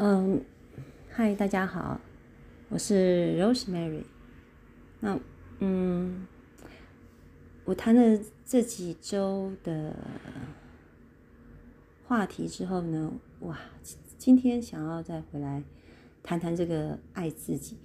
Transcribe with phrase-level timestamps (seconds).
[0.00, 0.40] 嗯，
[1.10, 2.00] 嗨，大家好，
[2.68, 4.04] 我是 Rosemary。
[5.00, 5.18] 那，
[5.58, 6.24] 嗯，
[7.64, 9.96] 我谈了这几周的
[12.06, 13.58] 话题之后呢，哇，
[14.16, 15.64] 今天想要再回来
[16.22, 17.76] 谈谈这个爱自己。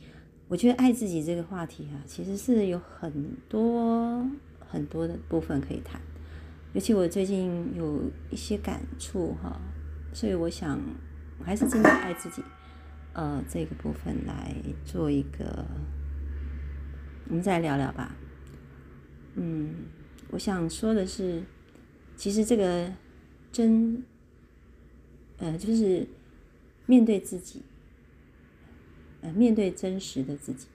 [0.48, 4.24] 我觉得爱自己这个话题啊，其实是有很多
[4.60, 6.00] 很多的部分可以谈，
[6.74, 9.60] 尤其我最近有一些感触哈，
[10.14, 10.80] 所以我想。
[11.40, 12.44] 我还是真的爱自己，
[13.14, 15.66] 呃，这个部分来做一个，
[17.28, 18.16] 我们再聊聊吧。
[19.36, 19.88] 嗯，
[20.30, 21.44] 我想说的是，
[22.16, 22.94] 其实这个
[23.52, 24.04] 真，
[25.38, 26.08] 呃，就是
[26.86, 27.64] 面对自己，
[29.22, 30.68] 呃，面对真实的自己。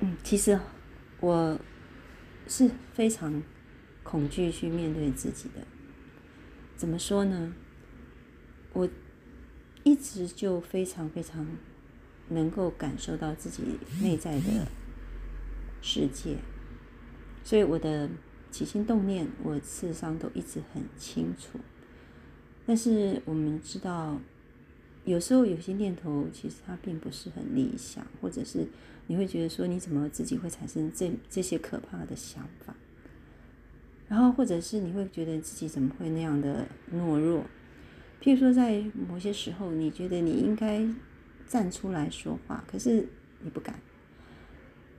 [0.00, 0.58] 嗯，其实
[1.20, 1.60] 我
[2.48, 3.42] 是非常
[4.02, 5.66] 恐惧去面对自己的。
[6.76, 7.52] 怎么说呢？
[8.72, 8.88] 我
[9.82, 11.46] 一直就非常非常
[12.28, 13.62] 能够感受到自己
[14.00, 14.66] 内在的
[15.82, 16.36] 世界，
[17.42, 18.08] 所以我的
[18.50, 21.58] 起心动念，我事实上都一直很清楚。
[22.66, 24.20] 但是我们知道，
[25.04, 28.68] 有时候有些念头其实它并不是很理想，或者是
[29.06, 32.74] 你会觉得说，你怎么自己会产生这这些可怕的想法？
[34.06, 37.44] 然后或者是你会觉得自己怎么会那样的懦弱？
[38.22, 40.86] 譬如说，在某些时候，你觉得你应该
[41.46, 43.08] 站出来说话，可是
[43.40, 43.74] 你不敢；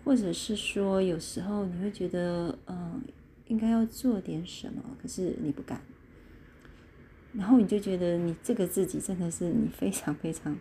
[0.04, 3.02] 或者是说，有时候你会觉得，嗯，
[3.46, 5.82] 应该要做点什么，可是你不敢。
[7.34, 10.58] 然后你就觉得，你这个自己真的是你非常非常、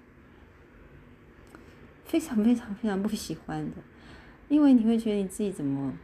[2.05, 3.77] 非常非常非常不喜欢的，
[4.49, 5.99] 因为你会觉得你自己怎么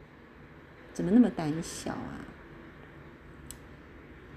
[0.93, 2.25] 怎么那么胆小啊？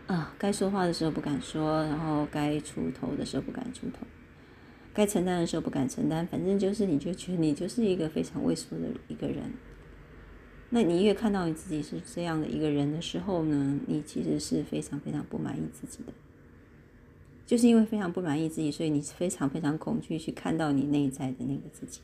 [0.09, 4.07] 啊，该说话的时候不敢说，然后该出头的时候不敢出头，
[4.91, 9.53] 该承担的时候不敢承担，反正就是你就觉得你就是一个非常畏缩的一个人。
[10.72, 16.11] 那你越看到你自己是这样的一个人的时候呢，你其实是非常非常不满意自己的。
[17.45, 22.01] 就是因为非常不满意自己，所以你非常非常恐惧去看到你内在的那个自己，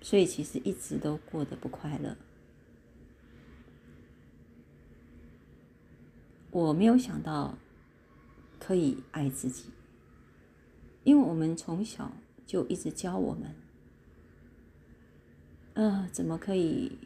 [0.00, 2.16] 所以其实一直都过得不快乐。
[6.54, 7.58] 我没有想到
[8.60, 9.70] 可以爱自己，
[11.02, 12.12] 因为我们从小
[12.46, 13.56] 就一直教我们，
[15.72, 16.96] 呃，怎么可以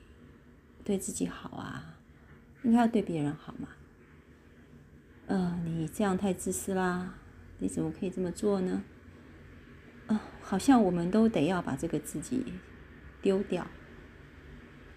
[0.85, 1.97] 对自己好啊？
[2.63, 3.69] 应该要对别人好嘛？
[5.29, 7.15] 呃，你这样太自私啦！
[7.59, 8.85] 你怎么可以这么做呢？
[10.09, 12.53] 呃，好像我们都得要把这个自己
[13.23, 13.67] 丢掉，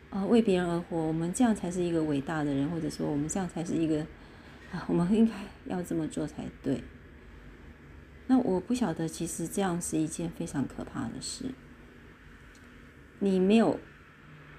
[0.10, 4.06] 呃，为别人而活，我们这样才是一个伟大的人，或者说我们这样才是一个。
[4.88, 5.34] 我们应该
[5.66, 6.82] 要这么做才对。
[8.28, 11.54] 那我不晓得，其实这样是一件非常可怕的事。
[13.20, 13.80] 你没有，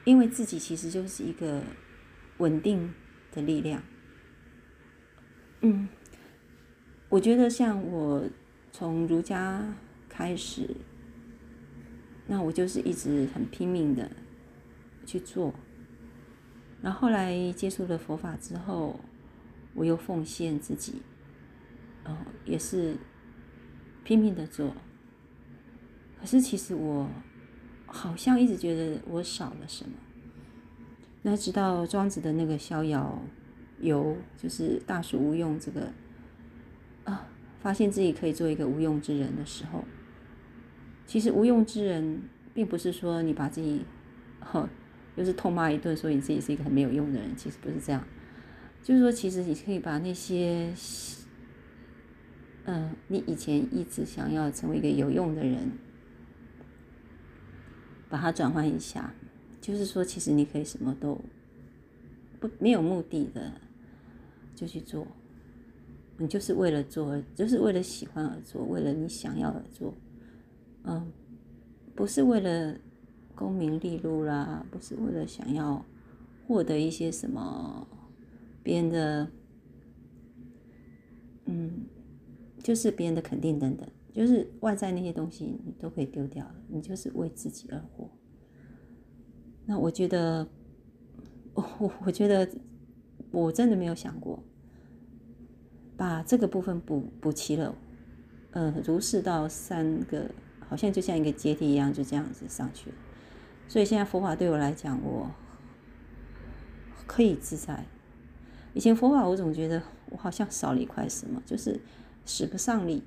[0.04, 1.62] 因为自己其实就是一个
[2.36, 2.92] 稳定
[3.32, 3.82] 的力量。
[5.62, 5.88] 嗯，
[7.08, 8.24] 我觉得像我
[8.70, 9.74] 从儒家
[10.08, 10.76] 开始，
[12.26, 14.10] 那我就是一直很拼命的
[15.06, 15.54] 去做。
[16.82, 19.00] 然后后来接触了佛法之后。
[19.74, 21.02] 我又奉献自己，
[22.04, 22.96] 哦，也是
[24.04, 24.74] 拼命的做。
[26.20, 27.08] 可是其实我
[27.86, 29.92] 好像一直觉得我少了什么。
[31.22, 33.22] 那直到庄子的那个逍遥
[33.80, 35.92] 游，就是大树无用这个
[37.04, 37.28] 啊，
[37.60, 39.84] 发现自己可以做一个无用之人的时候，
[41.06, 42.22] 其实无用之人
[42.52, 43.84] 并不是说你把自己
[44.40, 44.68] 呵，
[45.16, 48.04] 又是痛骂一顿，说你自己是一个很没有用的人，其实不是这样。
[48.82, 50.74] 就是说，其实你可以把那些，
[52.64, 55.70] 嗯，你以前一直想要成为一个有用的人，
[58.08, 59.14] 把它转换一下。
[59.60, 61.20] 就是说，其实你可以什么都
[62.40, 63.52] 不没有目的的
[64.56, 65.06] 就去做，
[66.18, 69.94] 你就是为了做，就是为了喜欢而做，为了你想要而做，
[70.82, 71.12] 嗯，
[71.94, 72.76] 不是为了
[73.36, 75.84] 功名利禄啦，不是为了想要
[76.48, 77.86] 获得一些什么。
[78.62, 79.30] 别人的，
[81.46, 81.86] 嗯，
[82.62, 86.54] 就是别人的肯定等等，就是外在那些东西，你都可以丢掉了。
[86.68, 88.08] 你就是为自己而活。
[89.66, 90.46] 那我觉得，
[91.54, 92.48] 我我觉得，
[93.30, 94.42] 我真的没有想过，
[95.96, 97.74] 把这个部分补补齐了，
[98.52, 100.30] 呃，如是到三个，
[100.60, 102.96] 好像就像一个阶梯一样，就这样子上去了。
[103.68, 105.30] 所以现在佛法对我来讲，我
[107.06, 107.86] 可以自在。
[108.74, 111.80] 以前佛法我总觉得我好像少了一块什么，就是
[112.24, 113.02] 使不上力。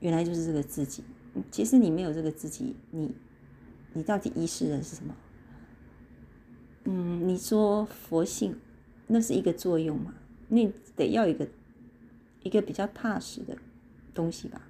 [0.00, 1.04] 原来就是这个自己。
[1.50, 3.14] 其实你没有这个自己，你
[3.92, 5.14] 你到底遗失的是什么？
[6.84, 8.56] 嗯，你说佛性，
[9.06, 10.14] 那是一个作用嘛？
[10.48, 11.46] 你得要一个
[12.42, 13.56] 一个比较踏实的
[14.14, 14.62] 东西吧。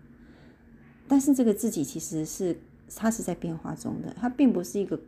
[1.09, 2.59] 但是这个自己其实是
[2.95, 5.01] 它是在变化中的，它并不是一个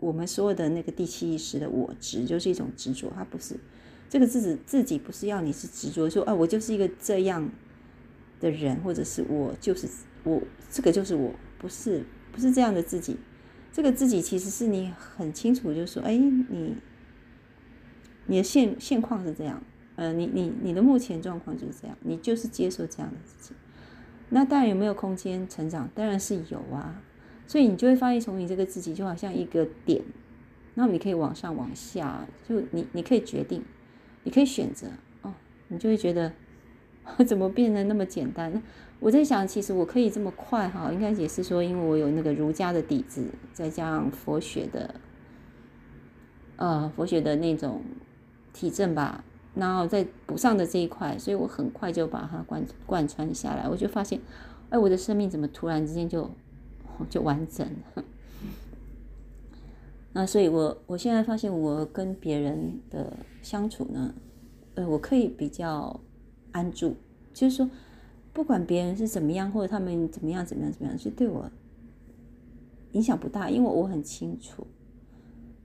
[0.00, 3.60] 我们所有的那个第七意识的我执，就是一种执着，它不是
[4.08, 7.48] 这个自己自己不是要你是执着说啊，我就是一个这样
[8.40, 9.88] 的人，或者是我就是
[10.24, 13.16] 我这个就是我不是不是这样的自己。
[13.72, 16.76] 这个自己其实是你很清楚，就是说，哎，你
[18.26, 19.62] 你的现现况是这样，
[19.96, 23.54] 呃，你你你的目前状况就是这样，你就是接受这样的自己。
[24.30, 25.88] 那当然有没有空间成长？
[25.94, 27.02] 当然是有啊。
[27.46, 30.02] 所以你就会发现，从你这个自己就好像一个点，
[30.74, 33.62] 那你可以往上往下，就你你可以决定，
[34.26, 34.88] 你可以选择
[35.22, 35.32] 哦，
[35.68, 36.32] 你就会觉得
[37.24, 38.60] 怎么变得那么简单？
[38.98, 44.96] 我在想，其实我可以这么快哈，应该也是说，因为我有那个儒家的底子，再加上佛学的，
[46.56, 47.82] 呃，佛学的那种
[48.52, 49.22] 体证吧，
[49.54, 53.68] 然后再补上的这一块，所以我很快就把它贯贯穿下来。
[53.68, 54.20] 我就发现，
[54.70, 56.28] 哎，我的生命怎么突然之间就
[57.08, 57.64] 就完整
[57.94, 58.04] 了？
[60.16, 64.14] 那所以，我我现在发现，我跟别人的相处呢，
[64.74, 66.00] 呃，我可以比较
[66.52, 66.96] 安住，
[67.34, 67.68] 就是说。
[68.32, 71.50] 不管别人是怎么样，或者他们怎么样，怎么样，怎么样，其实对我
[72.92, 74.66] 影响不大，因为我很清楚，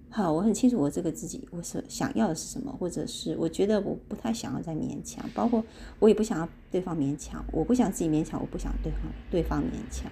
[0.09, 5.61] 好，我很清楚我这个自己，我是想要的是什么，或者是我觉得我不太想要再勉强，包括
[5.99, 10.09] 我也不想要对方勉强，我不想自己勉强，我不想对方对方勉强，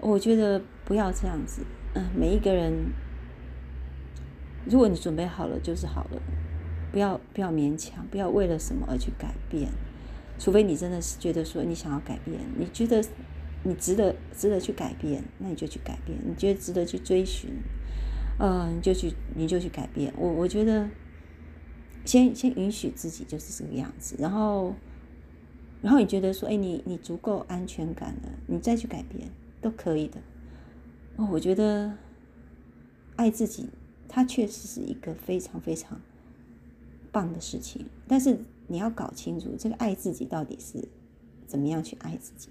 [0.00, 1.62] 我觉得不要这样子，
[1.94, 2.74] 嗯，每一个人，
[4.66, 6.22] 如果你准备好了就是好了，
[6.92, 9.70] 不要不要勉强，不要为了什么而去改变。
[10.38, 13.04] 除非你真的是觉得说你想要改变，你觉得
[13.62, 17.50] 你值得值得去改变，那你就去改变；你觉得值得去追寻，
[18.38, 20.12] 呃，你就去你就去改变。
[20.16, 20.88] 我我觉得
[22.04, 24.74] 先先允许自己就是这个样子，然后
[25.82, 29.28] 然后你觉得说，哎，你你足够安全感了，你再去改变
[29.60, 30.20] 都可以的。
[31.16, 31.92] 哦，我觉得
[33.14, 33.68] 爱自己，
[34.14, 36.00] 它确实是一个非常非常
[37.10, 38.38] 棒的事情，但是。
[38.66, 40.88] 你要搞清楚这个爱自己到底是
[41.46, 42.48] 怎么样去爱自己，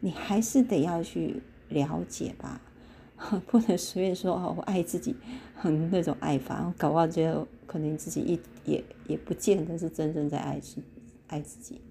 [0.00, 2.58] 你还是得要去了解吧，
[3.48, 5.14] 不能随便说哦，我爱自己，
[5.54, 10.80] 很那种爱法，搞到最后可能自己一也也不见得是真正在爱自
[11.26, 11.82] 爱自己。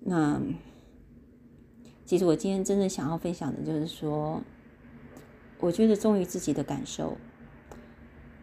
[0.00, 0.38] 那
[2.04, 4.42] 其实我今天真正想要分享的就是说，
[5.60, 7.16] 我觉得忠于自己的感受，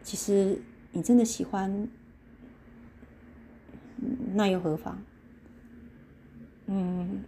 [0.03, 0.62] 其实
[0.92, 1.88] 你真的喜欢。
[4.33, 4.98] 那又何妨？
[6.65, 7.21] 嗯，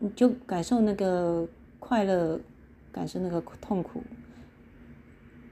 [0.00, 1.48] 你就感受那个
[1.78, 2.38] 快乐，
[2.90, 4.02] 感受那个痛苦，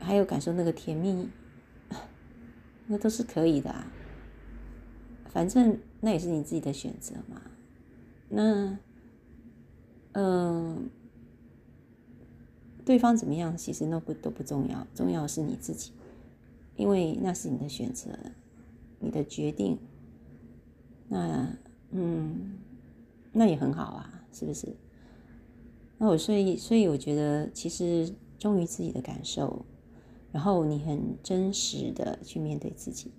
[0.01, 1.31] 还有感受那个甜蜜，
[2.89, 3.87] 那都是可以的啊。
[5.31, 7.41] 反正那也是你自己的选择嘛。
[8.29, 8.77] 那，
[10.13, 10.91] 嗯，
[12.85, 15.93] 对方怎么样，其实都不都不重要，重要的是你自己，
[16.81, 18.09] 因为那是你的选择，
[19.00, 19.79] 你的决定。
[21.09, 21.55] 那
[21.91, 22.59] 嗯，
[23.32, 24.75] 那也很好啊，是不是？
[25.99, 29.67] 那我所以所以我觉得，其实忠于自己的感受，
[30.32, 33.13] 然后你很真实的去面对自己，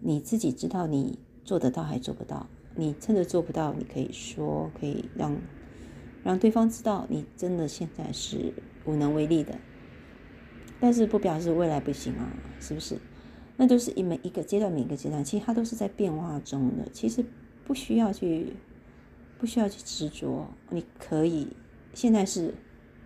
[0.00, 5.34] 你自己知道你做得到还做不到，你真的做不到，你可以说，可以让
[6.22, 8.52] 让对方知道你真的现在是
[8.84, 9.58] 无能为力的，
[10.80, 12.28] 但是不表示未来不行啊，
[12.60, 12.98] 是不是？
[13.56, 16.86] 那都是一每一个阶段，每一个阶段，其实它都是在变化中的。
[16.92, 17.24] 其实
[17.64, 18.52] 不需要去，
[19.38, 20.46] 不需要去执着。
[20.68, 21.48] 你可以
[21.94, 22.52] 现在是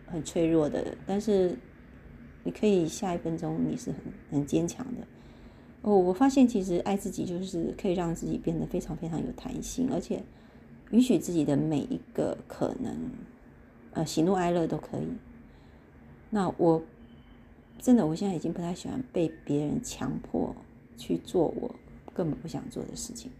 [0.06, 1.56] 很脆弱的，但是
[2.42, 3.98] 你可以下一分钟你是很
[4.32, 5.06] 很坚强的。
[5.82, 10.20] 哦，我发现其实爱自己就是可以让自己变得非常非常有弹性，而且
[10.90, 13.10] 允许自己的每一个可能，
[13.92, 15.06] 呃，喜怒哀乐都可以。
[16.30, 16.82] 那我。
[17.80, 20.54] 真的，我现在已经不太喜欢被别人强迫
[20.98, 21.74] 去做我
[22.12, 23.32] 根本不想做的事情。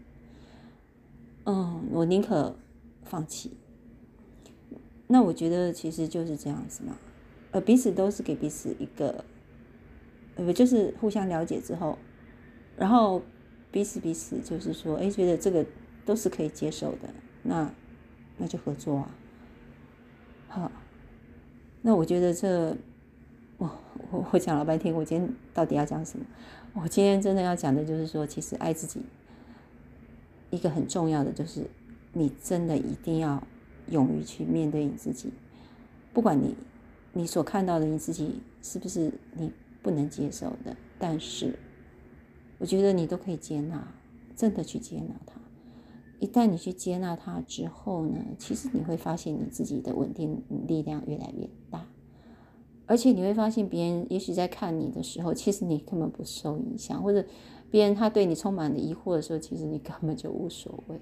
[1.45, 2.55] 嗯，我宁可
[3.03, 3.51] 放弃。
[5.07, 6.97] 那我觉得其实就是这样子嘛，
[7.51, 9.23] 呃，彼此都是给彼此一个，
[10.35, 11.99] 呃，就是互相了解之后，
[12.75, 13.21] 然后
[13.71, 15.63] 彼此彼此就是说，哎，觉得这个
[16.03, 17.71] 都是可以接受的，那
[18.37, 19.15] 那就合作啊。
[20.47, 20.71] 好，
[21.83, 22.75] 那我觉得这。
[23.61, 23.69] 我
[24.09, 26.25] 我我讲了半天，我今天到底要讲什么？
[26.73, 29.01] 我今天真的要讲的就是说，其实爱自己，
[30.49, 31.69] 一个很重要的就是，
[32.11, 33.43] 你真的一定要
[33.89, 35.31] 勇于去面对你自己，
[36.11, 36.55] 不管你
[37.13, 39.51] 你所看到的你自己是不是你
[39.83, 41.59] 不能接受的，但是
[42.57, 43.93] 我觉得你都可以接纳，
[44.35, 45.39] 真的去接纳它。
[46.19, 51.85] 一旦你去接纳它之后呢，其实你会发现你自己的稳定力量越来越大，
[52.85, 57.25] 而且你会发现别人也许在看你的时候，其实你根本不受影响，或者
[57.69, 60.99] 别人他对你充满了疑惑的时候，其实你根本就无所谓，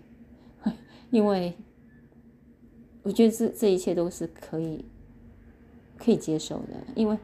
[1.09, 1.53] 因为
[3.01, 4.86] 我觉得这这一切都是可以
[5.98, 7.17] 可以接受的，因为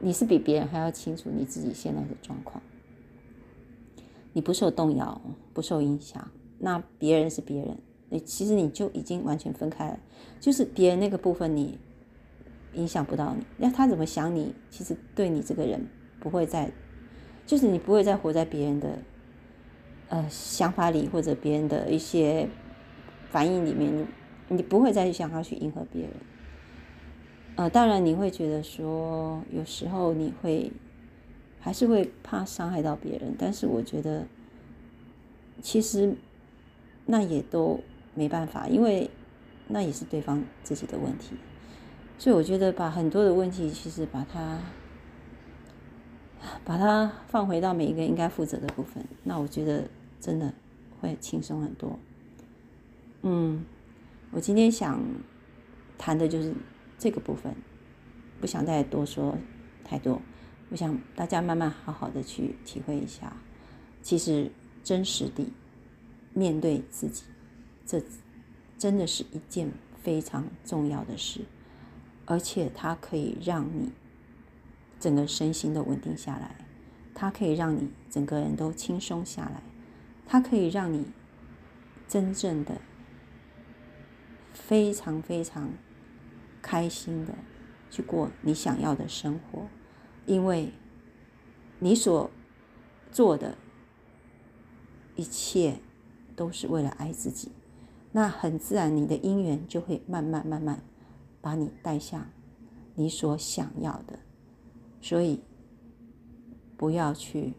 [0.00, 2.62] 你是比别人还要清楚你自己现在的状况，
[4.32, 5.20] 你不受动摇，
[5.52, 6.26] 不受影响。
[6.58, 7.76] 那别人是别人，
[8.08, 9.98] 你其实你就已经完全分开了，
[10.40, 11.78] 就是别人那个部分你
[12.76, 15.86] 影响不到你，那他怎么想你，其实对你这个人
[16.20, 16.70] 不会再，
[17.44, 18.98] 就是你不会再活在别人的
[20.08, 22.48] 呃想法里或者别人的一些
[23.30, 24.06] 反应里面，
[24.48, 26.10] 你你不会再去想要去迎合别人，
[27.56, 30.70] 呃，当然你会觉得说有时候你会
[31.58, 34.24] 还是会怕伤害到别人，但是我觉得
[35.60, 36.14] 其实。
[37.08, 37.78] 那也都
[38.16, 39.08] 没办法，因为
[39.68, 41.36] 那也是对方自己的问题，
[42.18, 44.58] 所以我觉得把很多的问题，其实把它
[46.64, 49.88] 把它放回到每一个应该负责的部分，那我觉得
[50.20, 50.52] 真的
[51.00, 51.98] 会轻松很多。
[53.22, 53.64] 嗯，
[54.30, 55.02] 我今天想
[55.98, 56.54] 谈的就是
[56.98, 57.54] 这个部分，
[58.40, 59.36] 不想再多说
[59.84, 60.20] 太多，
[60.70, 63.36] 我想大家慢慢好好的去体会一下，
[64.02, 64.50] 其实
[64.82, 65.44] 真实的。
[66.38, 67.22] 面对自己，
[67.86, 68.02] 这
[68.76, 71.40] 真的是一件非常重要的事，
[72.26, 73.90] 而且它可以让你
[75.00, 76.56] 整个身心都稳定下来，
[77.14, 79.62] 它可以让你整个人都轻松下来，
[80.26, 81.06] 它可以让你
[82.06, 82.80] 真正的
[84.52, 85.70] 非常非常
[86.60, 87.34] 开心的
[87.90, 89.66] 去过你想要的生活，
[90.26, 90.72] 因为
[91.78, 92.30] 你所
[93.10, 93.56] 做的
[95.14, 95.78] 一切。
[96.36, 97.50] 都是为了爱自己，
[98.12, 100.82] 那很自然，你的因缘就会慢慢慢慢
[101.46, 102.26] 把你带向
[102.96, 104.18] 你所想要的。
[105.00, 105.38] 所以
[106.76, 107.54] 不要去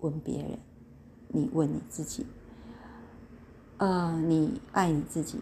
[0.00, 0.58] 问别人，
[1.28, 2.26] 你问你自己。
[3.78, 5.40] 呃，你爱你自己，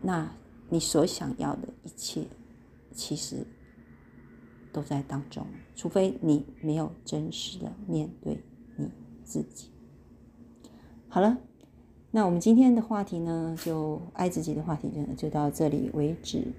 [0.00, 0.34] 那
[0.70, 2.26] 你所想要的一切
[2.92, 3.46] 其实
[4.72, 5.46] 都在当中，
[5.76, 8.42] 除非你没有真实的面对
[8.78, 8.90] 你
[9.22, 9.68] 自己。
[11.10, 11.36] 好了。
[12.12, 16.52] 那我们今天的话题呢，就爱自己的话题呢，就到这里为止。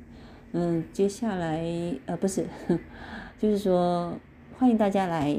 [0.53, 1.63] 嗯，接下来
[2.05, 2.45] 呃不是，
[3.39, 4.13] 就是说
[4.59, 5.37] 欢迎大家来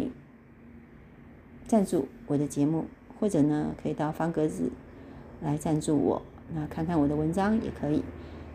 [1.66, 2.87] 赞助我的节目，
[3.21, 4.71] 或者呢可以到方格子
[5.42, 6.23] 来赞助我，
[6.54, 8.02] 那看看我的文章也可以。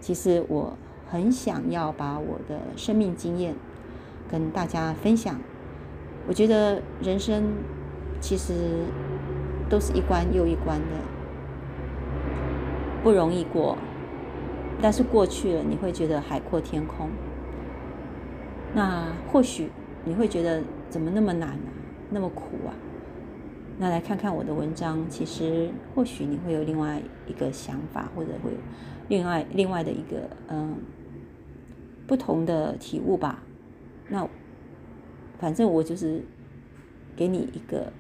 [0.02, 0.76] 其实我
[1.08, 3.56] 很想要把我的生命经验
[4.30, 5.40] 跟大家分享。
[6.28, 7.54] 我觉得人生
[8.20, 8.54] 其实
[9.70, 10.86] 都是一关又一关的。
[13.04, 13.78] 不容易过，
[14.82, 17.10] 但是过去了，你会觉得海阔天空。
[18.76, 19.70] 那或许
[20.06, 21.70] 你会觉得怎么那么难啊，
[22.12, 22.74] 那么苦啊？
[23.80, 28.58] 那来看看我的文章，其实或许你会有另外一个想法，或者会有
[29.08, 30.78] 另外另外的一个嗯
[32.06, 33.44] 不同的体悟吧。
[34.10, 34.28] 那
[35.40, 36.24] 反正我就是
[37.16, 37.92] 给你一个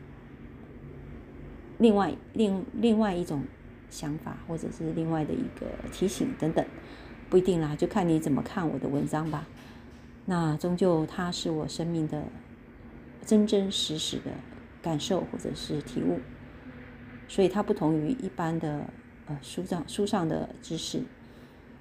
[1.79, 3.41] 另外另另外一种。
[3.89, 6.65] 想法，或者是另外的一个提醒等等，
[7.29, 9.47] 不一定啦，就看你怎么看我的文章吧。
[10.25, 12.23] 那终究它是我生命的
[13.25, 14.31] 真真实实的
[14.81, 16.19] 感受或者是体悟，
[17.27, 18.89] 所以它不同于一般的
[19.27, 21.01] 呃书上书上的知识，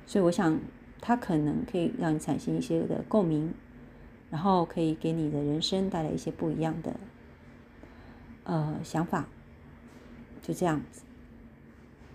[0.06, 0.58] 所以我想
[1.00, 3.52] 它可能可以让你产生一些的共鸣，
[4.30, 6.94] 然后可以给你的人生带来一些不一样的
[8.44, 9.26] 呃想法，
[10.40, 11.02] 就这样子。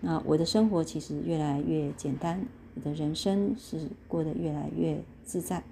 [0.03, 2.43] 那我的生活其实越来越简单，
[2.73, 5.63] 我的人生是过得越来越自在，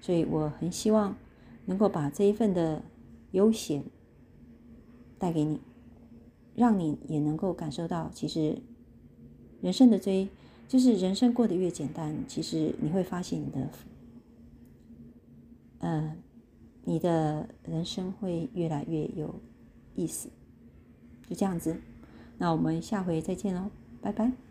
[0.00, 1.16] 所以我很希望
[1.64, 2.80] 能够把这一份的
[3.32, 3.82] 悠闲
[5.18, 5.60] 带给你，
[6.54, 8.56] 让你也能够感受到，其实
[9.60, 10.28] 人生的追
[10.68, 13.68] 就是人生过得越简单，其实你会发现你的，
[15.80, 16.16] 呃，
[16.84, 19.34] 你的人生会越来越有
[19.96, 20.28] 意思，
[21.28, 21.76] 就这样子。
[22.38, 24.45] 那我们下回再见喽，拜拜。